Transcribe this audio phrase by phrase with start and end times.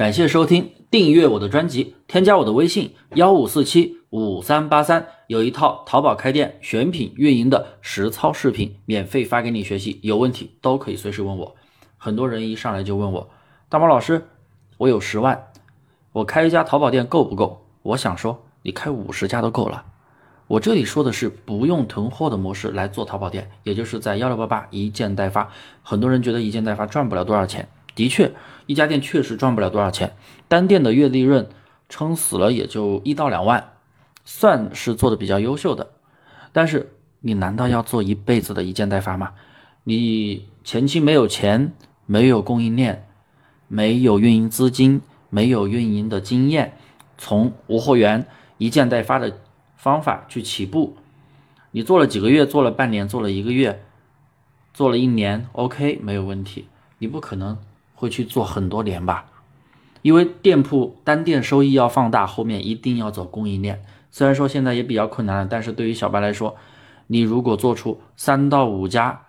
[0.00, 11.54] 感谢收听，订阅我的专辑，添加我的微信幺五四七五三八三，有一套淘宝开店选品运营的实操视频，免费发给你学习，有问题都可以随时问我。
[11.98, 13.28] 很多人一上来就问我，
[13.68, 14.26] 大毛老师，
[14.78, 15.48] 我有十万，
[16.12, 17.66] 我开一家淘宝店够不够？
[17.82, 19.84] 我想说，你开五十家都够了。
[20.46, 25.50] 我这里说的是不用囤货的模式来做淘宝店，也就是在幺六八八一件代发。
[25.82, 27.68] 很多人觉得一件代发赚不了多少钱。
[27.94, 28.32] 的确，
[28.66, 30.14] 一家店确实赚不了多少钱，
[30.48, 31.48] 单店的月利润
[31.88, 33.72] 撑死了也就一到两万，
[34.24, 35.90] 算是做的比较优秀的。
[36.52, 39.32] 但是你难道要做一辈子的一件代发吗？
[39.84, 41.72] 你前期没有钱，
[42.06, 43.06] 没有供应链，
[43.68, 45.00] 没有运营资金，
[45.30, 46.76] 没有运营的经验，
[47.18, 48.26] 从无货源
[48.58, 49.38] 一件代发的
[49.76, 50.96] 方法去起步，
[51.70, 53.82] 你做了几个月，做了半年，做了一个月，
[54.74, 56.66] 做了一年，OK，没有问题。
[56.98, 57.56] 你不可能。
[58.00, 59.26] 会去做很多年吧，
[60.00, 63.82] 因为店铺单店收益要放大，后面一定要走供应链。
[64.10, 66.56] 虽然说现在也比较困难了，但是对于小白来说，
[67.08, 69.26] 你如果做出三到五家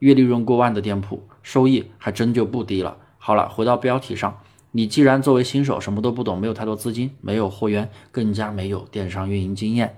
[0.00, 2.98] 月利润过万的店铺，收益还真就不低了。
[3.16, 4.38] 好了，回到标题上，
[4.72, 9.96] 你既然作为新手什么都不懂，没有太多资金，没有货源，更加没有电商运营经验，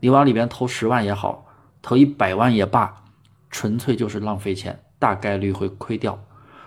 [0.00, 1.46] 你往里边投十万也好，
[1.80, 3.04] 投一百万也罢，
[3.48, 6.22] 纯粹就是浪费钱，大概率会亏掉。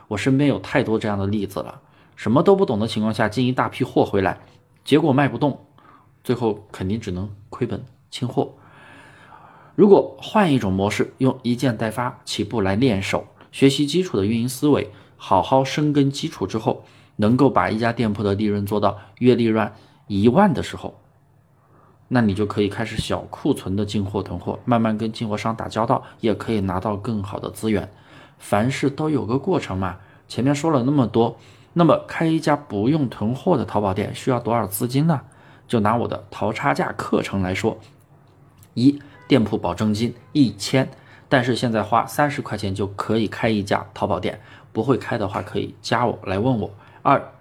[0.07, 1.81] 我身边有太多这样的例子了，
[2.15, 4.39] 什么都不懂的情况下进一大批货回来，
[4.85, 5.65] 结果卖不动，
[6.23, 8.53] 最后肯定只能亏本清货。
[9.75, 16.83] 如果换一种模式，用一件代发起步来练手，学习基础的运营思维，好好深耕基础之后，
[17.17, 19.71] 能够把一家店铺的利润做到月利润
[20.07, 20.99] 一万的时候，
[22.07, 27.91] 那你就可以开始小库存的进货囤货，慢慢跟进货商打交道，也可以拿到更好的资源。
[28.37, 31.37] 凡事都有个过程嘛，前面说了那么多，
[31.73, 35.21] 那么开一家不用囤货的淘宝店需要多少资金呢？
[35.67, 37.77] 就拿我的淘差价课程来说，
[38.73, 40.89] 一店铺保证金一千，
[41.27, 44.39] 但是现在花三十块钱就可以开一家淘宝店，
[44.71, 46.71] 不会开的话可以加我来问我。
[47.01, 47.33] 二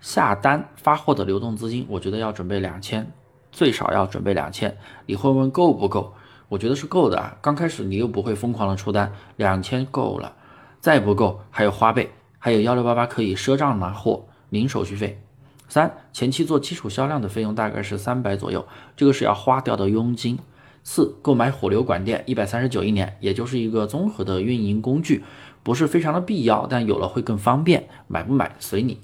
[0.00, 3.10] 下单发货的流动资金，我觉得要准备两千，
[3.50, 6.12] 最少要准备两千，你会问够不够？
[6.48, 10.34] 我觉得是够的啊，刚开始你又不会疯狂的出单，两千够了，
[10.80, 15.20] 再不够还有花呗，还有幺六八八可以赊账拿货，零手续费。
[15.66, 18.66] 三前期做基础销量的费用大概是三百左右，
[18.96, 20.38] 这个是要花掉的佣金。
[20.86, 25.24] 四购买火流管店一百三十九一年，也就是一个综合的运营工具，
[25.62, 29.00] 不是非常的必要，但有了会更方便，买不买随你。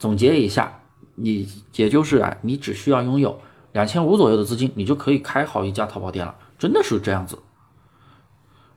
[0.00, 0.80] 总结一下，
[1.14, 3.38] 你也就是啊，你只需要拥有
[3.70, 6.34] 两千五左右的资金，你就可以开好一家淘宝店了。
[6.62, 7.40] 真的是这样子，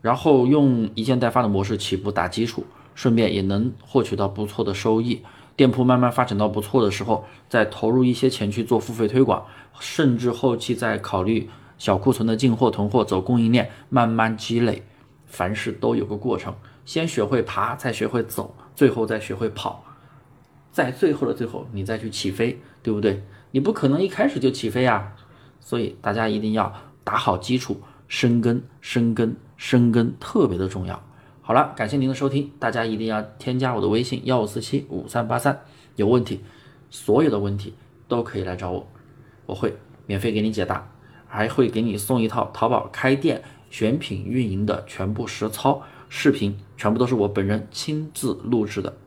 [0.01, 2.66] 然后用一件代发的模式起步打基础，
[2.96, 5.22] 顺便也能获取到不错的收益。
[5.56, 9.46] 店铺慢慢发展到不错的时候，再投入一些钱去做付费推广，
[9.79, 11.47] 甚至后期再考虑
[11.78, 14.81] 小库存的进货囤货，走供应链，慢慢积累。
[15.28, 19.84] 凡事都有个过程，先学会爬，再学会走，最后再学会跑，
[20.72, 23.23] 在最后的最后，你再去起飞，对不对？
[23.52, 25.13] 你不可能一开始就起飞啊！
[25.59, 26.73] 所以大家一定要。
[27.05, 27.79] 打好基础，
[28.09, 31.01] 深耕、深耕、深耕，特别的重要。
[31.41, 35.61] 好了，感谢您的收听，大家一定要添加我的微信幺五四七五三八三，
[35.95, 36.41] 有问题，
[36.89, 37.75] 所有的问题
[38.07, 38.88] 都可以来找我，
[39.45, 39.77] 我会
[40.07, 40.89] 免费给你解答，
[41.27, 48.97] 还会给你送一套淘宝开店选品运营的全部实操视频，全部都是我本人亲自录制的。